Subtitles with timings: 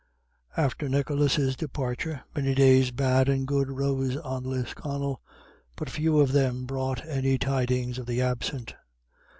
[0.57, 5.21] After Nicholas's departure many days bad and good rose on Lisconnel,
[5.75, 8.73] but few of them brought any tidings of the absent.